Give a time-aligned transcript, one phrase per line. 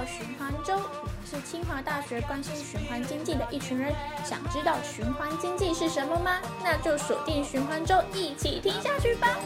[0.00, 3.92] 到循环周，我是清华大学关心循环经济的一群人。
[4.24, 6.40] 想知道循环经济是什么吗？
[6.64, 9.36] 那就锁定循环周，一起听下去吧。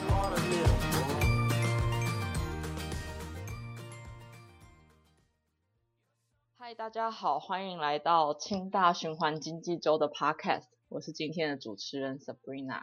[6.57, 12.82] 嗨，大家好，欢迎来到清大循环经济周的 Podcast，我是今天的主持人 Sabrina。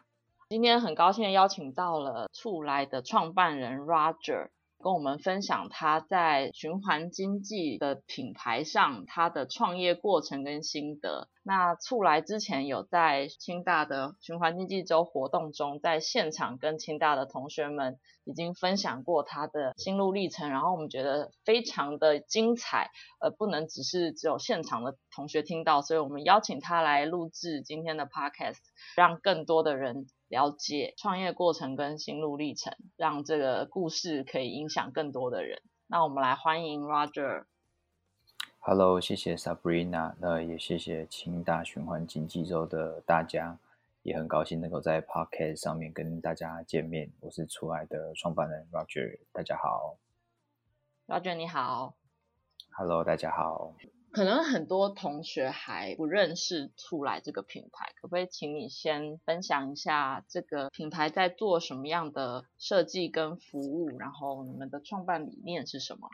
[0.50, 4.50] 今天很高兴邀请到了促来的创办人 Roger。
[4.82, 11.30] 跟我们分享他在循环经济的品牌上他的创业过程跟心得。
[11.44, 28.58] 那促来之前有在清大的循环经济周活动中，在现场跟清大的同学们已经分享过他的心路历程，然后我们觉得非常的精彩，呃，不能只是只有现场的同学听到，所以我们邀请他来录制今天的 podcast，
[28.96, 30.08] 让更多的人。
[30.32, 35.62] 了解创业过程跟心路历程，让这个故事可以影响更多的人。
[35.88, 37.44] 那我们来欢迎 Roger。
[38.60, 43.60] Hello，谢谢 Sabrina，那也谢谢清大循环经济周的大家，
[44.04, 47.12] 也很高兴能够在 Podcast 上面跟大家见面。
[47.20, 49.98] 我是出来的创办人 Roger，大家好。
[51.08, 51.96] Roger 你好。
[52.70, 53.74] Hello，大家好。
[54.12, 66.10] 可能很多同学还不认识出来这个品牌，可不可以请你先分享一下这个品牌在做什么样的设计跟服务，然后你们的创办理念是什么？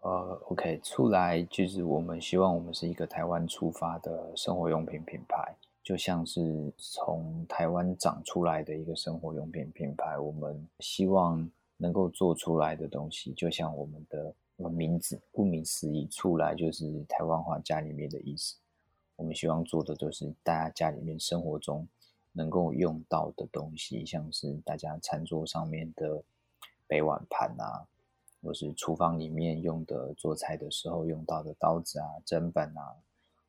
[0.00, 14.34] 呃，OK，出来就是我们希望我们是一个台湾出发的生活用品品牌，就像是从台湾长出来的一个生活用品品牌，我们希望能够做出来的东西，就像我们的。
[14.68, 18.56] 名字顾名思义，出来就是台湾话家里面的意思。
[19.16, 21.86] 我们希望做的就是大家家里面生活中
[22.32, 26.22] 能够用到的东西，像是大家餐桌上面的
[26.86, 27.86] 杯碗盘啊，
[28.42, 32.96] 或是厨房里面用的做菜的时候用到的刀子啊、砧板啊，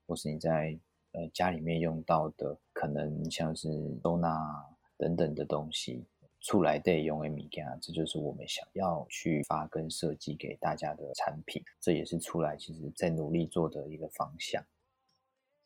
[0.05, 0.77] 或是你在
[1.13, 3.69] 呃家里面用到的，可能像是
[4.03, 4.65] 收纳
[4.97, 6.05] 等等的东西。
[6.43, 14.61] 促来得用的物件，这就是我们想要去发跟设计给大家的产品，这也是出来其实在努力做的一个方向。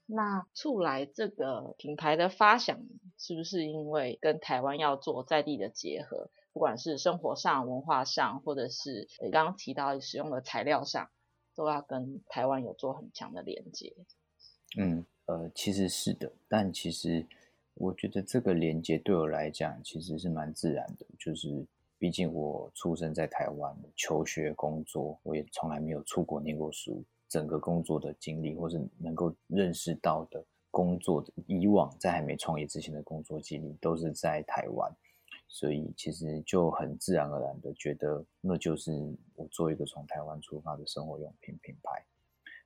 [0.06, 2.80] 那出来这个品牌的发想，
[3.18, 11.10] 是不是因为跟台湾要做在地的结合，不管是生活上、文化上，或者是你刚刚提到使用的材料上，
[11.56, 13.96] 都要跟台湾有做很强的连接？
[14.78, 17.26] 嗯，呃，其实是的，但其实。
[17.80, 21.66] 我觉得这个连接对我来讲其实是蛮自然的，就是
[22.00, 34.92] 毕竟我出生在台湾，求学工作，我也从来没有出国念过书，整个工作的经历或是能够认识到的工作的以往在还没创业之前的工作经历都是在台湾，
[35.48, 38.92] 所以其实就很自然而然的觉得那就是
[39.36, 42.04] 我做一个从台湾出发的生活用品品牌。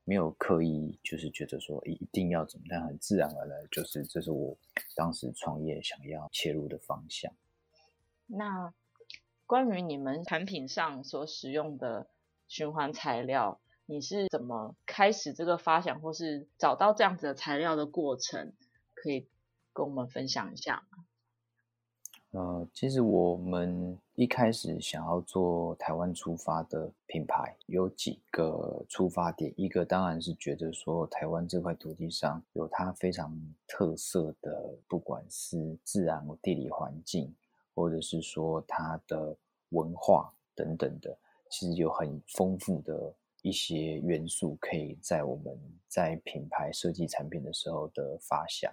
[0.04, 4.58] 没有刻意，就是觉得说一定要怎么，但很自然而然，就是这是我
[4.96, 7.32] 当时创业想要切入的方向。
[8.26, 8.74] 那
[9.46, 12.08] 关于你们产品上所使用的
[12.48, 18.54] 循环材料，你是怎么开始这个发想，或是找到这样子的材料的过程，
[18.96, 19.28] 可以
[19.74, 21.06] 跟我们分享一下吗？
[22.32, 29.54] 呃，其实我们一开始想要做台湾出发的品牌，有几个出发点。
[29.58, 33.38] 一个当然是觉得说，台湾这块土地上有它非常
[33.68, 37.36] 特色的，不管是自然或地理环境，
[37.76, 39.36] 或者是说它的
[39.72, 41.14] 文化等等的，
[41.50, 45.60] 其实有很丰富的一些元素，可以在我们
[45.90, 48.72] 在品牌设计产品的时候的发想。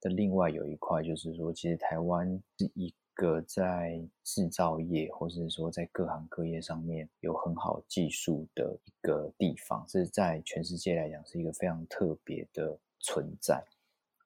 [0.00, 13.64] 的另外有一块就是说，其实台湾是一个在制造业，或者是说在各行各业上面有很好技术的一个地方，是在全世界来讲是一个非常特别的存在。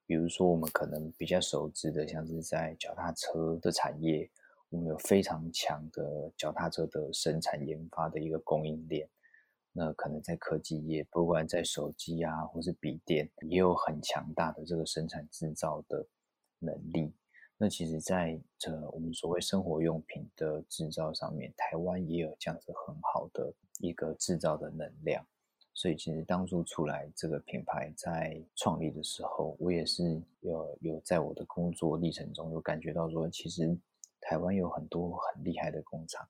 [0.06, 4.28] 比如说，我们可能比较熟知的，像是在脚踏车的产业，
[4.68, 9.09] 我们有非常强的脚踏车的生产研发的一个供应链。
[9.72, 16.07] 那可能在科技业，不管在手机啊，或是笔电，也有很强大的这个生产制造的
[16.59, 17.15] 能力。
[17.57, 25.25] 那其实，在这我们所谓生活用品的制造上面，台湾也有这样子很好的一个制造的能量。
[25.75, 33.78] 所以，其实当初出来这个品牌在创立的时候，我也是有有在我的工作历程中有感觉到说，其实
[34.21, 36.27] 台湾有很多很厉害的工厂。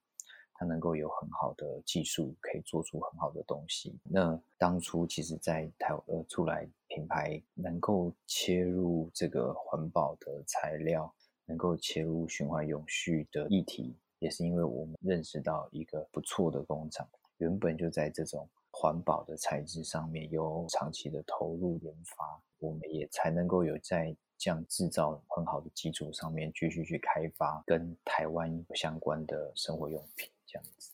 [0.60, 3.98] 它能够有很好的技术，可以做出很好的东西。
[4.04, 11.10] 那当初其实，在台呃出来品牌能够切入这个环保的材料，
[11.46, 17.08] 能够切入循环永续的议题，也是因为我们认识到一个不错的工厂，
[17.38, 30.92] 原本就在这种环保的材质上面有长期的投入研发，我们也才能够有在这样制造很好的基础上面继续去开发跟台湾相关的生活用品这样子。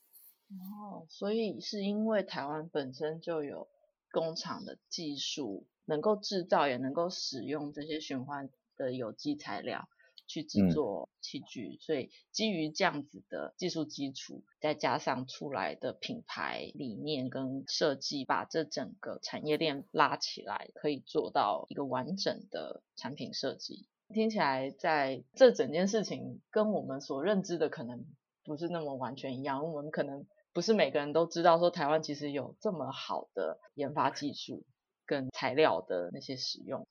[0.50, 3.69] 哦，所以是因为台湾本身就有
[4.12, 9.88] 工厂的技术，能够制造也能够使用这些循环的有机材料。
[10.29, 23.87] 去制作器具，嗯，所以基于这样子的技术基础，再加上出来的品牌理念跟设计，把这整个产业链拉起来，可以做到一个完整的产品设计。
[24.09, 28.05] 听起来，在这整件事情跟我们所认知的可能
[28.47, 29.63] 不是那么完全一样。
[29.73, 34.63] 我们可能不是每个人都知道，说台湾其实有这么好的研发技术
[35.05, 36.87] 跟材料的那些使用。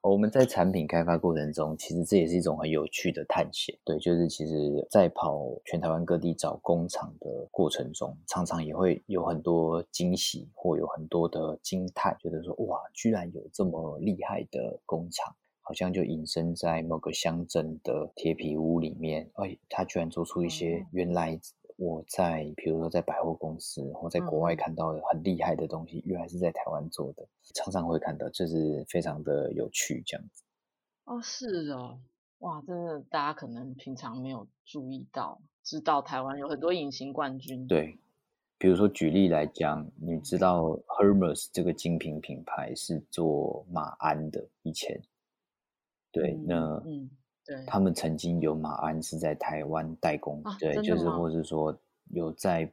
[0.00, 3.76] 我们在产品开发过程中，其实这也是一种很有趣的探险。
[3.84, 15.34] 对，就是其实，在跑全台湾各地找工厂的过程中，常常也会有很多惊喜，或有很多的惊叹，觉得说哇，居然有这么厉害的工厂，
[15.68, 21.38] 好像就隐身在某个乡镇的铁皮屋里面，哎，他居然做出一些原来。
[21.76, 27.24] 我在比如说在百货公司或在国外看到的很厉害的东西，原来是在台湾做的，
[27.54, 30.42] 常常会看到，就是非常的有趣这样子。
[31.04, 32.00] 哦，是哦，
[32.38, 37.64] 哇，真的，大家可能平常没有注意到，知道台湾有很多隐形冠军。
[37.68, 37.96] 对，
[38.58, 40.64] 比如说举例来讲，你知道
[40.98, 45.00] Hermes 这个精品品牌是做马鞍的，以前，
[46.12, 47.10] 对，嗯、那嗯。
[47.46, 51.74] 对他们曾经有马鞍是在台湾代工，啊、对，就是或是说
[52.10, 52.70] 有在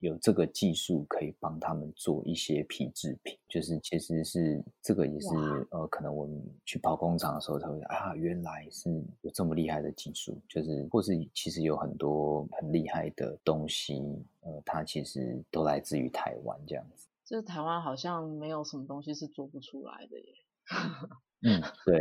[0.00, 5.28] 有这个技术可以帮他们做一些皮制品，就是其实是这个也是
[5.70, 13.98] 呃，可能我们去跑工厂的时候才会啊，原来是有这么厉害的技术，就是或是其实有很多很厉害的东西，
[14.42, 17.08] 呃，它其实都来自于台湾这样子。
[17.24, 20.34] 就是台湾好像没有什么东西是做不出来的耶。
[21.42, 22.00] 嗯，对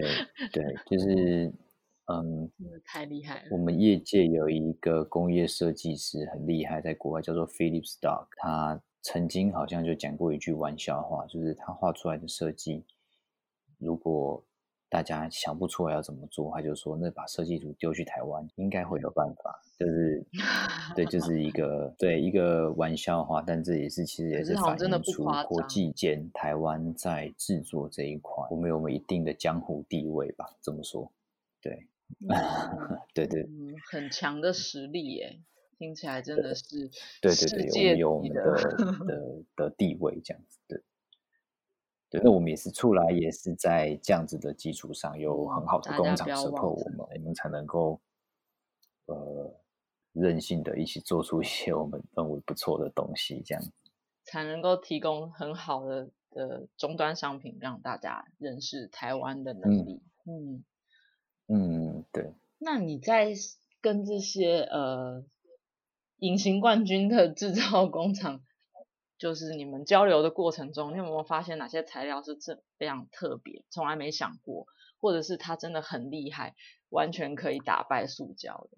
[0.52, 1.54] 对，就是。
[2.10, 3.50] 嗯，真的太厉害了。
[3.52, 8.28] 我们业界有一个工业设计师很厉害，在国外叫做 Philip Stark。
[8.38, 12.86] 他曾经好像就讲过一句玩笑话，就是他画出来的设计，
[13.78, 14.42] 如果
[14.90, 19.62] 大家想不出来要怎么做，他就说那把设计图丢去台湾，应该会有办法。
[19.78, 20.26] 就是
[20.96, 30.46] 对，就是一个对一个玩笑话，但这也是其实也是反映出国际间台湾在制作这一块，我们有我们一定的江湖地位吧？
[30.62, 31.12] 这么说，
[31.62, 31.88] 对。
[32.22, 32.30] 嗯、
[33.14, 35.42] 对 对，嗯，很强的实力耶，
[35.78, 36.90] 听起来真的是
[37.22, 38.44] 对对对，我们有我们的
[39.06, 40.82] 的 的地位这样子，对
[42.10, 48.00] 对，那我们也是出来也是在这样子的基础上，有很好的工厂 support 我们，我们才能够
[49.08, 49.54] 呃
[50.14, 53.72] 任性的一起做出一些我们认为不错的东西，这样子
[54.24, 60.64] 才能够提供很好的的终端商品，让大家认识台湾的能力，嗯。
[61.50, 62.34] 嗯嗯，对。
[62.58, 63.34] 那你在
[63.80, 65.24] 跟这些呃
[66.18, 68.42] 隐形冠军的制造工厂，
[69.18, 74.68] 就是你们交流的过程中，你有没有发现哪些材料是这非常特别，从来没想过，
[75.00, 76.56] 或者是它真的很厉害，
[76.90, 78.78] 完全可以打败塑胶的？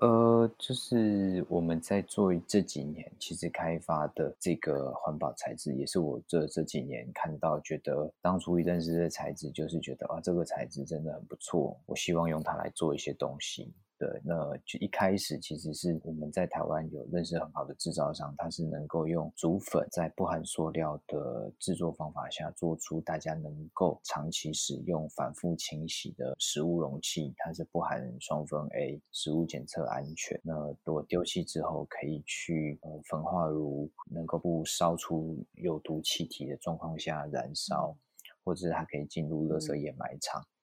[0.00, 13.74] 呃，就是我们在做这几年，其实开发的这个环保材质，也是我这这几年看到，觉得当初一认识这材质，就是觉得啊，这个材质真的很不错，我希望用它来做一些东西。
[13.98, 30.40] 对，那就一开始其实是我们在台湾有认识很好的制造商，他是能够用竹粉在不含塑料的制作方法下，做出大家能够长期使用、反复清洗的食物容器，它是不含双酚 A，食物检测安全。
[30.44, 37.96] 那如果丢弃之后可以去呃焚化炉，能够不烧出有毒气体的状况下燃烧，
[38.44, 40.40] 或者是它可以进入垃圾掩埋场。
[40.40, 40.57] 嗯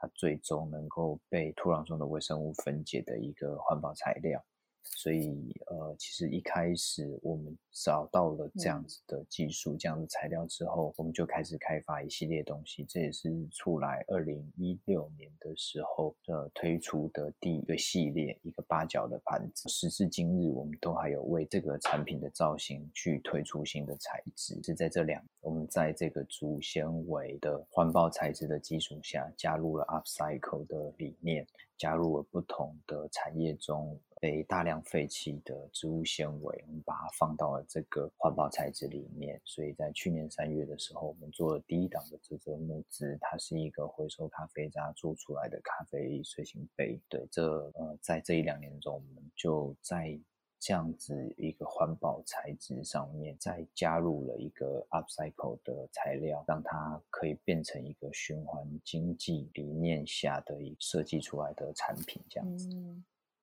[0.00, 4.44] 它最终能够被土壤中的微生物分解的一个环保材料。
[4.82, 12.84] 所以，呃，其实一开始我们找到了这样子的技术、嗯、这样的材料之后，我们就开始开发一系列东西。
[12.84, 19.68] 这也是出来二零一六年的时候，呃，推出的第一个系列，一个八角的盘子。
[19.68, 24.60] 时至今日，我们都还有为这个产品的造型去推出新的材质。
[24.62, 31.46] 是在这两，我们在这个竹纤维的环保材质的基础下，加入了 upcycle 的理念，
[31.80, 33.98] 加入了不同的产业中。
[34.22, 39.40] 被大量废弃的植物纤维，我们把它放到了这个环保材质里面。
[39.46, 47.00] 所以在去年三月的时候，我们做了第一档的这个募资，它是一个回收咖啡渣做出来的咖啡随行杯。
[47.08, 47.42] 对，这
[47.76, 50.20] 呃，在这一两年中，我们就在
[50.60, 62.68] 这样子一个环保材质上面，再加入了一个 upcycle 的材料，让它可以变成一个循环经济理念下的设计出来的产品，这样子。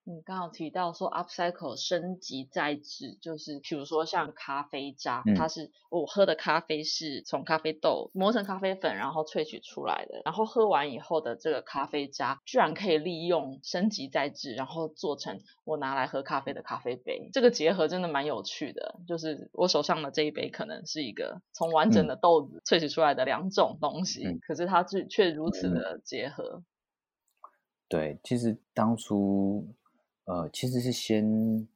[0.09, 19.01] 你刚好提到说 upcycle 升级再制，就是比如说像咖啡渣，嗯、它是我喝的咖啡是从咖啡豆磨成咖啡粉，然后萃取出来的，然后喝完以后的这个咖啡渣，居然可以利用升级再制，然后做成我拿来喝咖啡的咖啡杯，这个结合真的蛮有趣的。
[19.05, 26.63] 就是我手上的这一杯可能是一个从完整的豆子萃取出来的两种东西，嗯、可是它却却如此的结合。
[27.89, 29.67] 对，其实当初。
[30.27, 31.67] 呃，其实是先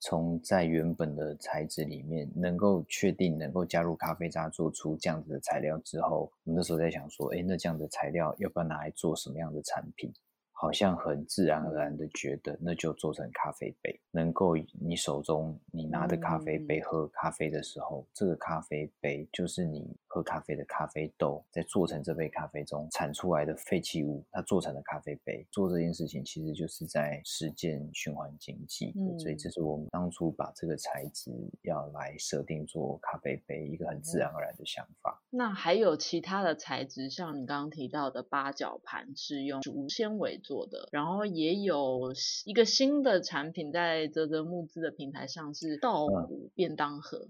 [0.00, 10.12] 从在原本的材质里面能够确定能够加入咖啡渣做出这样子的材料之后，我们那时候在想说，哎，那这样的材料要不要拿来做什么样的产品？
[10.58, 25.46] 好像很自然而然的觉得，那就做成咖啡杯，能够你手中你拿着咖啡杯喝咖啡的时候，这个咖啡杯就是你喝咖啡的咖啡豆在做成这杯咖啡中产出来的废弃物，它做成的咖啡杯。
[25.50, 31.30] 做这件事情其实就是在实践循环经济，嗯，所以这是我们当初把这个材质
[31.64, 35.22] 要来设定做咖啡杯一个很自然而然的想法。
[35.28, 42.14] 那还有其他的材质，像你刚刚提到的八角盘是用竹纤维做的，然后也有
[42.46, 47.28] 一个新的产品在泽泽木资的平台上是稻谷便当盒。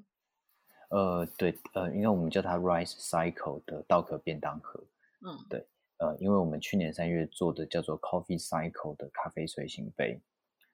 [0.90, 4.78] 呃，对，呃，因为我们叫它 Rice Cycle 的稻壳便当盒。
[5.26, 5.66] 嗯，对，
[5.98, 10.20] 呃，因为我们去年三月做的叫做 Coffee Cycle 的咖啡随行杯。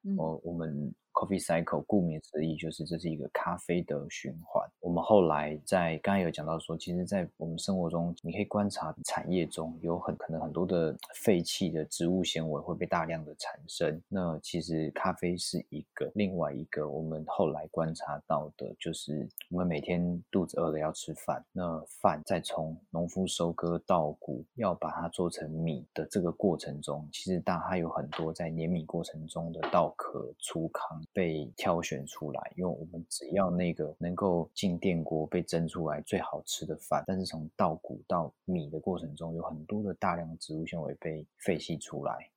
[0.02, 0.94] 嗯，我我们。
[1.22, 4.68] Coffee cycle，顾名思义就是这是一个咖啡的循环。
[4.80, 14.02] 我们后来在刚才有讲到说，其实，在我们生活中，你可以观察产业中有很可能很多的废弃的植物纤维会被大量的产生。
[14.08, 31.00] 那其实咖啡是一个另外一个我们后来观察到的，就是我们每天肚子饿了要吃饭，那饭再从农夫收割稻谷，要把它做成米的这个过程中，其实大它有很多在碾米过程中的稻壳粗糠。
[31.12, 42.31] 被挑选出来，因为我们只要那个能够进电锅被蒸出来最好吃的饭，但是从稻谷到米的过程中，有很多的大量植物纤维被废弃出来。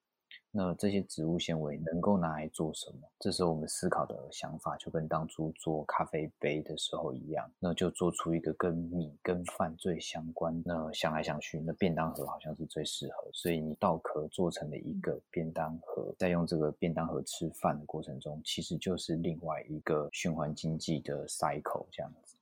[0.58, 3.00] 那这些植物纤维能够拿来做什么？
[3.20, 10.64] 这时候我们思考的想法就跟当初做咖啡杯的时候一样，那就做出一个跟米跟饭最相关。
[10.66, 22.38] 那想来想去，那便当盒好像是最适合，所以你稻壳做成了一个便当盒，在用这个便当盒吃饭的过程中，其实就是另外一个循环经济的 cycle 这样子。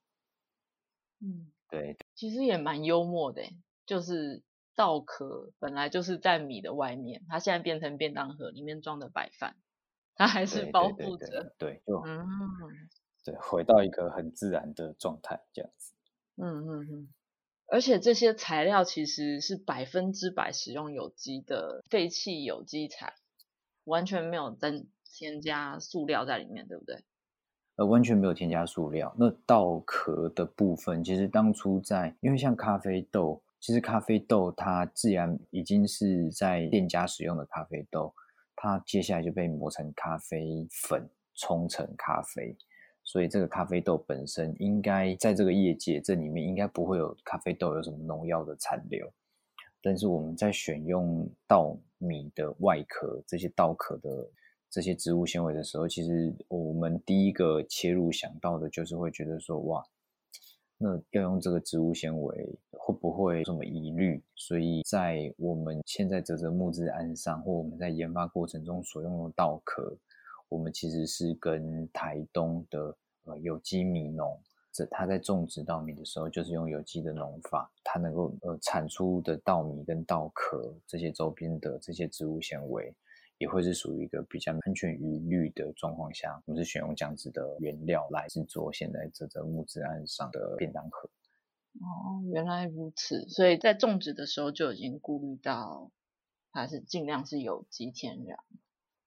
[1.22, 3.42] 嗯，对，其实也蛮幽默的，
[3.88, 4.44] 就是。
[4.76, 9.56] 稻壳本来就是在米的外面，它现在变成便当盒，里面装的白饭，
[10.16, 11.54] 它还是包覆着。
[11.60, 12.28] 对，就嗯，
[13.24, 15.94] 对，回到一个很自然的状态，这样子。
[16.38, 17.10] 嗯嗯嗯。
[17.68, 23.14] 而且这些材料其实是百分之百使用有机的废弃有机材，
[23.84, 27.04] 完全没有增添加塑料在里面，对不对？
[27.76, 29.16] 呃，完全没有添加塑料。
[29.18, 33.44] 那稻壳的部分，其实当初在，因为像咖啡豆。
[33.64, 38.14] 其实咖啡豆它自然已经是在店家使用的咖啡豆，
[38.58, 42.58] 它接下来就被磨成咖啡粉，冲成咖啡，
[43.06, 49.10] 所以这个咖啡豆本身应该在这个业界这里面应该不会有咖啡豆有什么农药的残留。
[49.82, 54.30] 但是我们在选用稻米的外壳这些稻壳的
[54.70, 59.82] 这些植物纤维的时候，其实我们第一个切入想到的就是会觉得说，哇。
[60.78, 64.22] 那要用这个植物纤维会不会有什么疑虑？
[64.36, 69.96] 所以在我们现在泽泽木质案上，或我们在研发过程中所用的稻壳，
[70.50, 74.38] 我们其实是跟台东的呃有机米农，
[74.74, 82.94] 这他在种植稻米的时候，就是用有机的农法，它能够呃产出的稻米跟稻壳这些周边的这些植物纤维。
[83.38, 91.10] 也会是属于一个比较安全余虑的状况下，我们是选用这样子的原料来制作现在这个木质案上的便当盒。
[91.82, 95.92] 哦，原来如此，所以在种植的时候就已经顾虑到
[96.52, 98.38] 它是尽量是有机天然，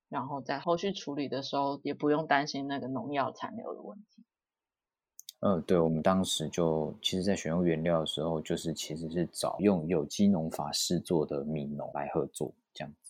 [0.08, 4.24] 然后在后续处理的时候也不用担心那个农药残留的问题。
[5.40, 13.05] 嗯，对，我们当时就其实，在选用原料的时候，就是其实是找用有机农法施作的米农来合作这样子。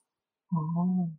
[0.48, 1.10] 哦，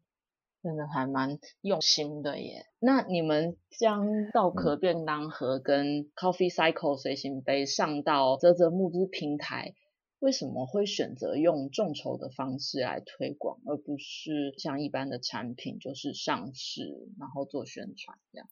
[0.63, 2.65] 真的还蛮用心的耶。
[2.79, 9.75] 那你们将稻壳便当盒跟 Coffee Cycle 随行杯上到泽泽募资平台，
[10.19, 18.47] 为什么会选择用众筹的方式来推广，而不是像一般的产品就是上市然后做宣传这样？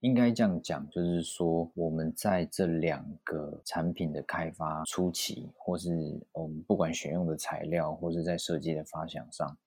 [0.00, 5.90] 应该这样讲，就是说我们在这两个产品的开发初期，或是
[6.30, 9.58] 我们不管选用的材料，或是在设计的发想上，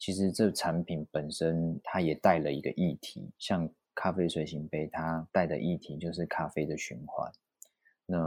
[0.00, 7.30] 其实这产品本身它也带了一个议题，像咖啡随行杯，它带的议题就是咖啡的循环。
[8.06, 8.18] 那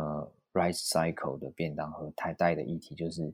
[0.54, 3.34] Rice Cycle 的便当盒，它带的议题就是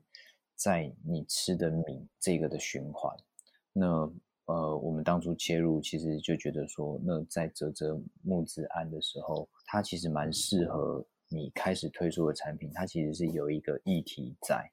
[0.56, 3.14] 在你吃的米这个的循环。
[3.74, 4.10] 那
[4.46, 14.68] 呃，我们当初切入，其实就觉得说，那在啧啧募资案的时候，它其实蛮适合你开始推出的产品，它其实是有一个议题在。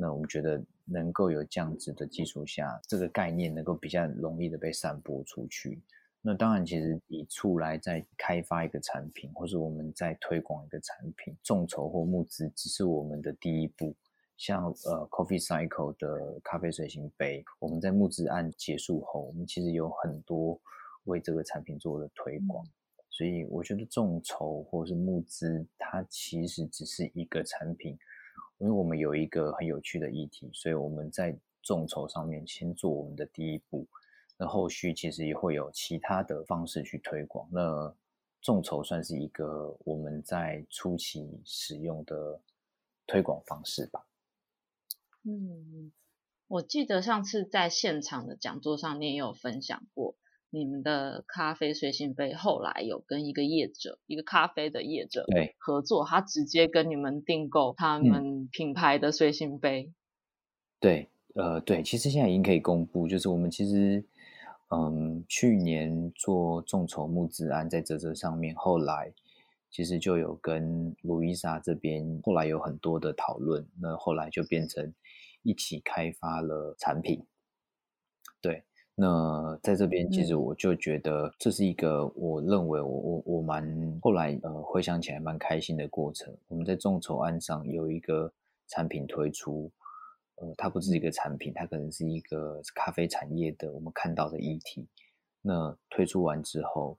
[0.00, 5.82] 那我们觉得能够有这样子的基础下，这个概念能够比较容易的被散播出去。
[6.22, 13.92] 那当然，其实以出来在开发一个产品，或是我们在推广一个产品，众筹或募资只是我们的第一步。
[14.36, 20.60] 像呃，Coffee Cycle 的咖啡随行杯，我们在募资案结束后，我们其实有很多
[21.04, 22.64] 为这个产品做了推广。
[23.10, 27.98] 所以我觉得众筹或是募资，它其实只是一个产品，
[28.58, 33.86] 因为我们有一个很有趣的议题，所以我们在众筹上面先做我们的第一步。
[34.36, 37.48] 那后续其实也会有其他的方式去推广。
[37.50, 37.92] 那
[38.40, 42.40] 众筹算是一个我们在初期使用的
[43.06, 44.06] 推广方式吧。
[45.24, 45.92] 嗯，
[46.46, 50.14] 我记得上次在现场的讲座上，你也有分享过
[50.50, 59.92] 你们的咖啡随行杯，后来有跟一个业者，一个咖啡的业者对合作，他直接跟你们订购他们品牌的随行杯。
[60.80, 64.04] 对，呃，对，其实现在已经可以公布，就是我们其实，
[64.70, 69.12] 嗯，去年做众筹募资案在泽泽上面，后来。
[69.70, 74.94] 其实就有跟路易莎这边后来有很多的讨论，那后来就变成
[75.42, 77.22] 一起开发了产品。
[78.40, 78.64] 对，
[79.00, 86.36] 那在这边其实我就觉得这是一个我认为我我我蛮后来呃回想起来蛮开心的过程。
[86.48, 88.32] 我们在众筹案上有一个
[88.66, 89.70] 产品推出，
[90.34, 94.88] 呃，它不是一个产品，它可能是一个咖啡产业的我们看到的议题。
[95.42, 96.98] 那推出完之后。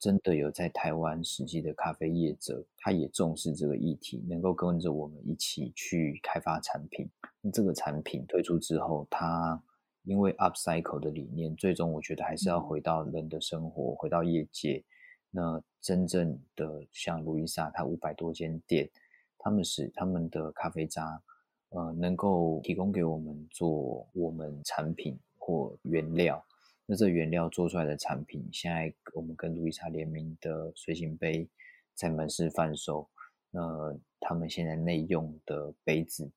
[0.00, 7.10] 真的有在台湾实际的咖啡业者，他也重视这个议题，能够跟着我们一起去开发产品。
[7.40, 9.60] 那这个产品推出之后，它
[10.08, 14.82] 因为 upcycle 的理念，最终我觉得还是要回到人的生活，回到业界。
[15.30, 18.88] 那真正的像路易莎，它五百多间店，
[19.36, 21.22] 他们使他们的咖啡渣，
[21.68, 26.42] 呃，能够提供给我们做我们产品或原料。
[26.86, 31.46] 那这原料做出来的产品，现在我们跟路易莎联名的随行杯
[31.94, 33.06] 在门市贩售。
[33.50, 36.30] 那他们现在内用的杯子，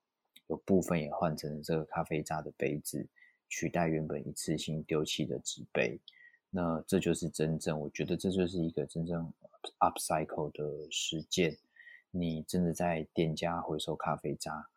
[0.47, 3.07] 有部分也换成了这个咖啡渣的杯子，
[3.51, 5.99] 取代原本一次性丢弃的纸杯。
[6.49, 9.31] 那这就是真正，我觉得这就是一个真正
[9.79, 11.55] upcycle 的实践。
[12.09, 14.67] 你真的在店家回收咖啡渣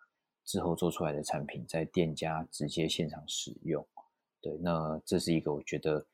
[0.45, 3.85] 之后做出来的产品，在店家直接现场使用。
[4.41, 6.07] 对，那这是一个我觉得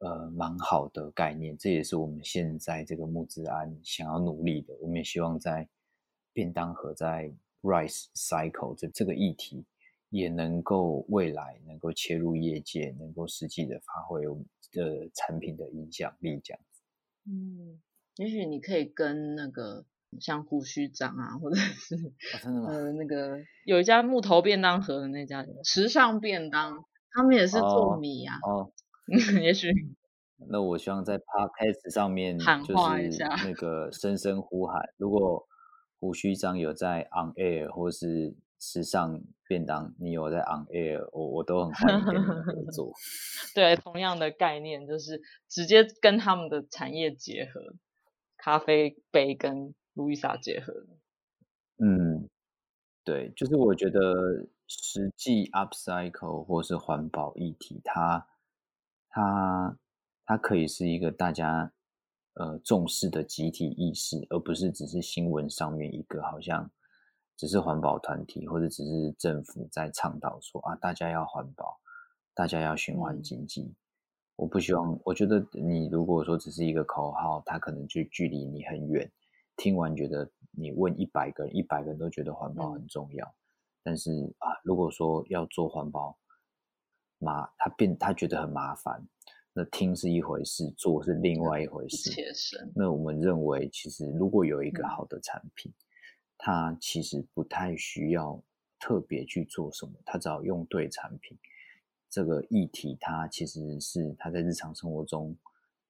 [0.00, 4.74] 呃蛮好的概念，这也是我们现在这个募资案想要努力的。
[4.80, 5.66] 我们也希望在
[6.34, 9.64] 便当盒在 Rice Cycle 这这个议题，
[10.10, 16.82] 也能够未来能够切入业界，能够实际的发挥我们的产品的影响力，这样子。
[17.30, 17.80] 嗯，
[18.16, 19.84] 也许你可以跟那个
[20.20, 22.68] 像胡须张啊，或者是、哦、真的吗？
[22.70, 26.84] 呃那个有一家木头便当盒的那家时尚便当。
[27.10, 28.72] 他们也是做米呀、啊，哦，
[29.42, 29.72] 也许。
[30.50, 35.48] 那我希望在 Podcast 上面就是那个 声声呼喊，如果
[35.98, 42.92] 胡须张有在 On Air 或是时尚便当，你有在 On Air，我我都很欢迎跟你们合 作。
[43.54, 47.74] 对，同样的概念就是直接跟他们的产业结合，
[48.36, 50.72] 咖啡杯跟路易莎结合。
[51.78, 52.28] 嗯，
[53.04, 54.48] 对，就是我觉得。
[54.70, 58.28] 实际 upcycle 或是环保议题，它
[59.08, 59.78] 它
[60.26, 61.72] 它可以是一个大家
[62.34, 66.70] 呃重视的集体意识，而不是只是新闻上面一个好像
[67.38, 71.80] 只是环保团体或者只是政府在倡导说啊，大家要环保，
[72.34, 73.62] 大家要循环经济。
[73.62, 73.76] 嗯。
[74.36, 79.10] 我不希望，我觉得你如果说只是一个口号，它可能就距离你很远。
[79.56, 83.24] 听完觉得你问一百个人，一百个人都觉得环保很重要。
[83.24, 83.34] 嗯
[83.84, 86.18] 但是啊，如果说要做环保，
[87.18, 89.02] 麻他变他觉得很麻烦，
[89.54, 92.10] 那听是一回事，做是另外一回事。
[92.74, 95.72] 那我们认为，其实如果有一个好的产品，
[96.38, 98.40] 它其实不太需要
[98.78, 101.36] 特别去做什么，他只要用对产品。
[102.08, 105.36] 这个议题，它其实是他在日常生活中，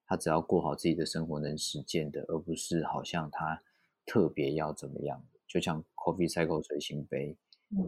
[0.07, 3.63] 他只要过好自己的生活能实践的，而不是好像他
[4.05, 5.23] 特别要怎么样。
[5.47, 7.37] 就像 Coffee Cycle 随行杯，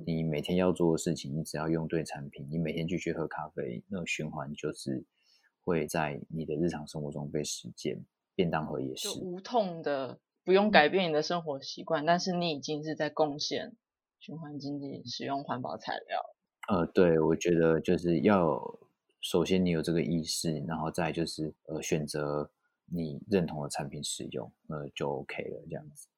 [0.07, 5.03] 你每天要做的事情，你只要用对产品，你每天继续喝咖啡，那个循环就是
[5.65, 8.05] 会在你的日常生活中被实践。
[8.37, 10.19] 便当盒也是无痛的，
[10.51, 13.77] 不用改变你的生活习惯，但是你已经是在贡献
[14.19, 16.21] 循环经济，使用环保材料。
[16.67, 18.61] 呃，对，我觉得就是要
[19.21, 22.51] 首先你有这个意识，然后再就是呃选择
[22.87, 26.09] 你认同的产品使用，呃就 OK 了这样子。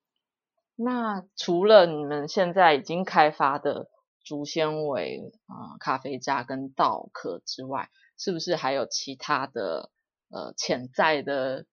[0.77, 3.91] 那除了你们现在已经开发的
[4.25, 9.91] 竹纤维啊咖啡渣跟稻壳之外，是不是还有其他的
[10.31, 11.67] 呃潜在的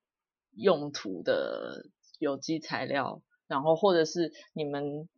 [0.51, 1.85] 用途的
[2.19, 3.23] 有机材料？
[3.47, 5.09] 然后或者是你们？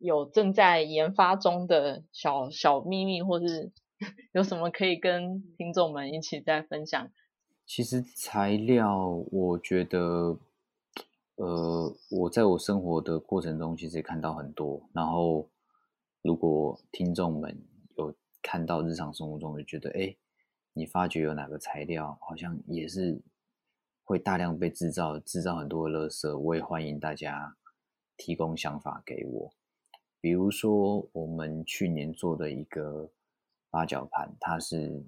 [0.00, 3.72] 有正在研发中的小小秘密，或是
[4.30, 7.10] 有什么可以跟听众们一起再分享？
[7.66, 10.38] 其实材料，我觉得，
[11.34, 14.88] 呃，我在我生活的过程中，其实也看到很多。
[14.92, 15.48] 然后，
[16.22, 17.60] 如果听众们
[17.96, 20.14] 有看到日常生活中，就觉得，哎，
[20.74, 23.20] 你发觉有哪个材料好像也是
[24.08, 27.54] 会大量被制造，制造很多的垃圾，我也欢迎大家
[28.16, 29.52] 提供想法给我。
[30.18, 33.10] 比如说，我们去年做的一个
[33.68, 35.04] 八角盘，它是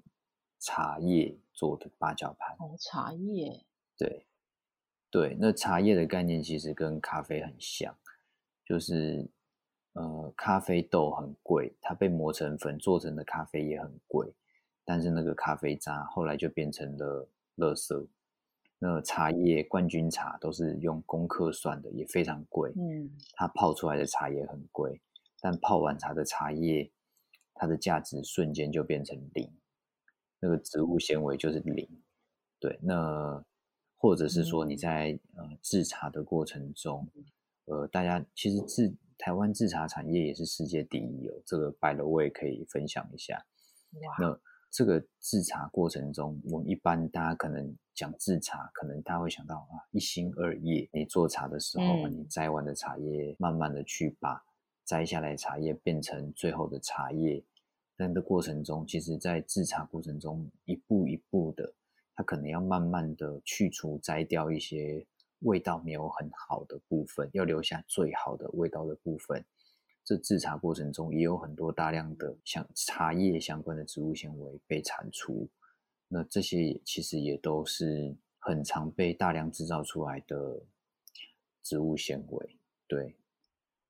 [0.59, 2.55] 茶叶做的八角盘。
[2.59, 3.65] 哦，茶叶。
[3.97, 4.27] 对，
[5.09, 7.97] 对，那茶叶的概念其实跟咖啡很像，
[8.63, 9.27] 就是
[9.93, 14.31] 呃，咖啡豆很贵，它被磨成粉做成的咖啡也很贵，
[14.85, 18.07] 但是那个咖啡渣后来就变成了垃圾。
[18.83, 22.71] 那茶叶冠军茶都是用公克算的，也非常贵。
[22.75, 24.99] 嗯，它泡出来的茶也很贵，
[25.39, 26.91] 但泡完茶的茶叶，
[27.53, 29.47] 它的价值瞬间就变成零，
[30.39, 31.87] 那个植物纤维就是零。
[32.59, 33.45] 对，那
[33.97, 37.07] 或者是说你在呃制茶的过程中，
[37.65, 43.45] 呃，大家其实制台湾制茶产业也是世界第一哦，这个 by the way 可以分享一下。
[44.01, 44.41] 哇，那。
[44.73, 50.89] 这个制茶过程中，我们一般大家可能讲制茶，可能大家会想到啊，一心二叶。
[50.91, 54.43] 你做茶的时候，嗯、你摘完的茶叶，慢慢的去把
[54.83, 57.43] 摘下来的茶叶变成最后的茶叶。
[57.95, 61.71] 但这过程中，其实在制茶过程中，一步一步的，
[62.15, 65.05] 它可能要慢慢的去除、摘掉一些
[65.41, 69.45] 味道没有很好的部分，要留下最好的味道的部分。
[70.03, 75.47] 这制茶过程中也有很多大量的像茶叶相关的植物纤维被产出，
[76.13, 80.61] 那这些其实也都是很常被大量制造出来的
[81.63, 82.57] 植物纤维。
[82.85, 83.15] 对，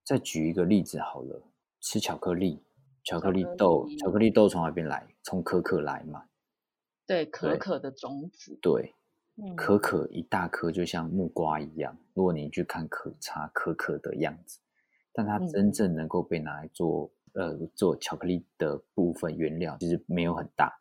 [0.03, 1.41] 再举一个例子好了，
[1.79, 2.62] 吃巧克力，
[3.03, 5.07] 巧克力豆，巧克力豆从哪边来？
[5.23, 6.25] 从可可来嘛？
[7.07, 8.55] 对，可可的种子。
[8.62, 8.93] 对，
[9.57, 14.60] 可可一大颗就像木瓜一样，如果你去看可茶可可的样子。
[15.12, 20.81] 但它真正能够被拿来做、嗯、呃做巧克力的部分原料，其实没有很大。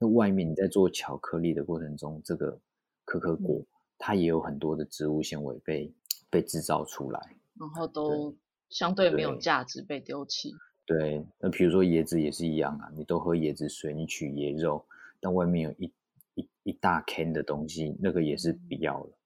[0.00, 2.58] 那外面你在做巧克力的过程中，这个
[3.04, 3.66] 可可果、嗯、
[3.98, 5.94] 它也有很多的植物纤维被
[6.30, 7.20] 被制造出来，
[7.58, 8.34] 然后都
[8.70, 10.54] 相对没有价值被丢弃。
[10.86, 14.84] 对，那比如说椰子也是一样啊，你都喝椰子水，你取椰肉，
[15.20, 15.92] 但外面有一
[16.34, 19.18] 一一大 can 的东西，那个也是不要了。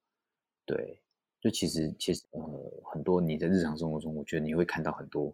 [0.65, 1.01] 对。
[1.41, 2.41] 就其实其实呃
[2.91, 5.31] 很多你在日常生活中，我觉得你会看到很多，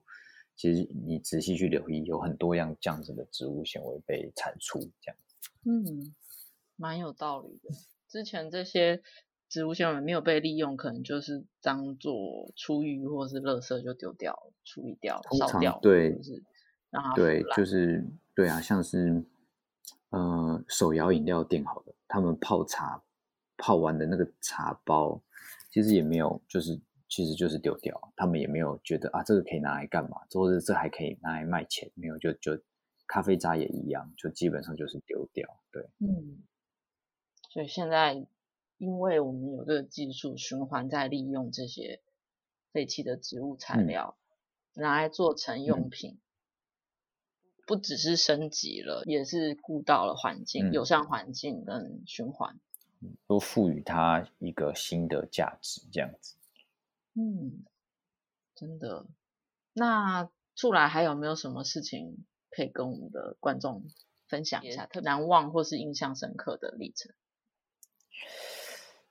[0.58, 5.16] 其实你仔细去留意，有很多样这样子的植物纤维被产出这样。
[5.66, 6.14] 嗯，
[6.76, 7.70] 蛮有道理的。
[8.08, 9.02] 之前这些
[9.50, 16.44] 植物纤维没有被利用，可能就是当做厨余或是垃圾就丢掉、处理掉、烧掉，对，就是
[16.90, 19.24] 让它对，就是对啊，像是
[20.10, 23.04] 呃手摇饮料店好了，他们泡茶
[23.58, 25.22] 泡完的那个茶包。
[25.72, 26.78] 其实也没有，就是
[27.08, 32.62] 其实就是丢掉，他们也没有觉得啊，这个可以拿来干嘛，或者这还可以拿来卖钱，没有，就就
[33.12, 36.42] 咖啡渣也一样，就基本上就是丢掉，对，嗯，
[37.50, 38.26] 所以现在
[38.78, 42.02] 因为我们有这个技术循环在利用这些
[42.72, 44.16] 废弃的植物材料，
[44.76, 52.58] 嗯、拿来做成用品，嗯、不只是升级了，也是顾到了环境，嗯、友善环境跟循环。
[53.28, 56.38] 都赋予它一个新的价值，这样子。
[57.16, 57.66] 嗯，
[58.56, 59.06] 真的。
[59.74, 63.82] 那出来还有没有什么事情可以跟我们的观众
[64.28, 64.86] 分享一下？
[64.86, 67.12] 特别难忘或是印象深刻的历程？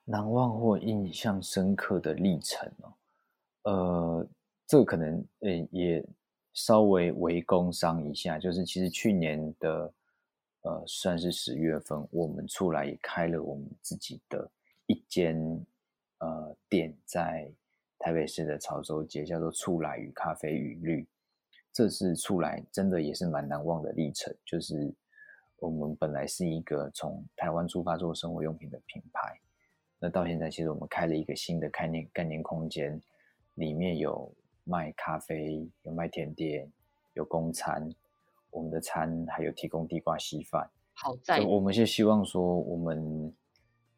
[0.05, 2.95] 难忘或印象深刻的历程哦。
[3.63, 4.29] 呃，
[4.67, 6.05] 这个可能呃也
[6.53, 9.93] 稍微为工商一下，就是其实去年的
[10.63, 14.51] 呃算是十月份，我们出来也开了我们自己的
[14.87, 15.37] 一间
[16.19, 17.53] 呃店，在
[17.99, 21.07] 台北市的潮州街，叫做出来与咖啡与绿。
[21.81, 24.93] 这是出来真的也是蛮难忘的历程，就是
[25.61, 29.41] 我们本来是一个从台湾出发做生活用品的品牌，
[29.99, 33.01] 那到现在其实我们开了一个新的概念概念空间，
[33.55, 34.31] 里面有
[34.65, 36.71] 卖咖啡，有卖甜点，
[37.15, 37.89] 有供餐，
[38.51, 40.69] 我们的餐还有提供地瓜稀饭。
[40.93, 43.35] 好在我们就希望说，我们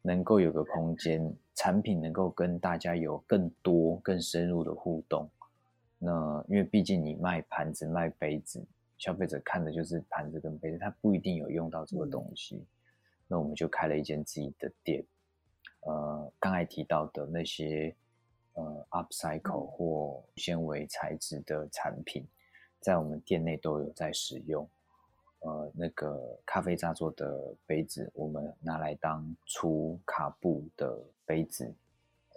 [0.01, 5.29] 能够有个空间，产品能够跟大家有更多更深入的互动。
[6.05, 8.61] 那因为毕竟你卖盘子卖杯子，
[8.97, 12.57] 消费者看的就是盘子跟杯子，他不一定有用到这个东西。
[12.57, 12.67] 嗯、
[13.29, 15.01] 那我们就开了一间自己的店。
[15.85, 17.95] 呃，刚才提到的那些
[18.55, 22.27] 呃 upcycle 或纤维材质的产品，
[22.81, 24.69] 在我们店内都有在使用。
[25.39, 31.73] 呃，那个咖啡渣做的杯子，我们拿来当出卡布的杯子。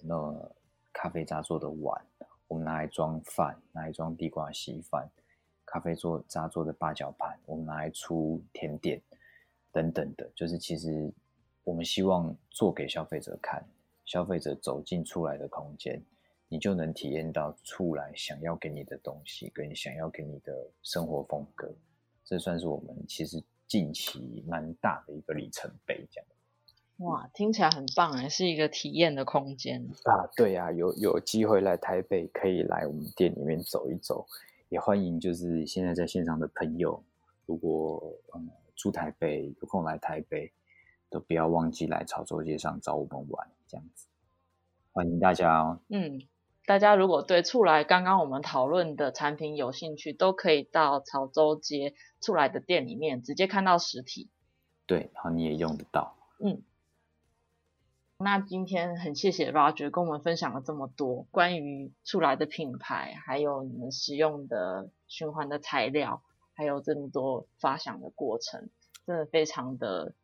[0.03, 0.51] 那
[0.93, 2.01] 咖啡渣做的碗。
[2.49, 5.11] 我们拿来装饭，拿来装地瓜稀饭，
[5.65, 9.01] 咖啡做渣做的八角盘，我们拿来出甜点
[9.73, 11.13] 等等的，就是其实
[11.65, 13.67] 我们希望做给消费者看，
[14.05, 16.01] 消费者走进出来的空间，
[16.49, 21.75] 你就能体验到出来想要给你的东西，跟想要给你的生活风格，
[22.25, 26.27] 这算是我们其实近期蛮大的一个里程碑，这样。
[26.99, 30.27] 哇，听起来很棒哎，是一个体验的空间啊！
[30.35, 34.27] 对呀、啊，有有机会来台北，可以来我们店里面走一走，
[34.71, 37.05] 也欢迎就是现在在线上的朋友，
[37.45, 38.03] 如果
[38.35, 40.51] 嗯住台北有空来台北，
[41.11, 44.07] 都不要忘记来潮州街上找我们玩，这样子，
[44.93, 45.81] 欢迎大家哦。
[45.91, 46.23] 嗯，
[46.65, 54.31] 大家如果对出来刚刚我们讨论的产品有兴趣，都可以到潮州街出来的店里面直接看到实体。
[54.87, 56.17] 对，然后你也用得到。
[56.43, 56.63] 嗯。
[58.19, 66.23] 那今天很谢谢 Roger 跟我们分享了这么多关于出来的品牌，还有你们使用的循环的材料，
[66.55, 68.71] 还有这么多发想的过程，
[69.07, 70.15] 真的非常的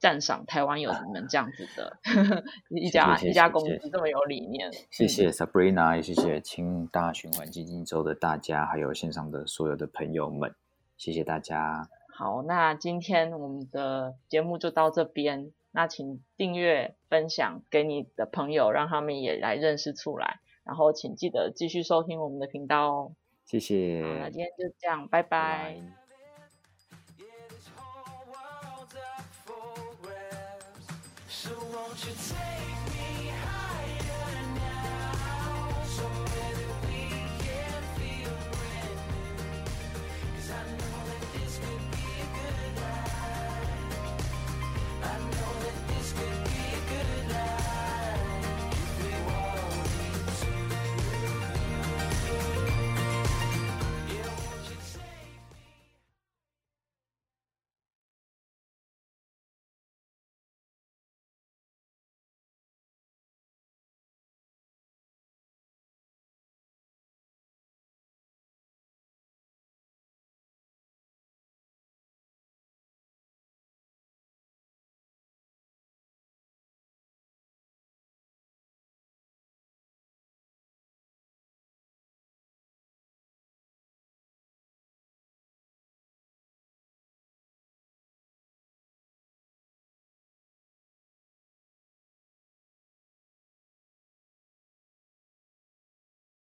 [0.00, 1.98] 赞赏台湾有你们这样子的
[2.76, 4.72] 一家一家公司这么有理念。
[4.90, 10.52] 谢谢 Sabrina，也谢谢清大循环基金周的大家，还有线上的所有的朋友们，
[10.96, 11.88] 谢谢大家。
[12.12, 15.52] 好，那今天我们的节目就到这边。
[15.70, 20.40] 那请订阅、分享给你的朋友，让他们也来认识出来。
[20.64, 23.12] 然后请记得继续收听我们的频道哦。
[23.44, 24.02] 谢谢。
[24.02, 25.28] 好，那今天就这样，拜拜。
[25.28, 25.88] 拜拜。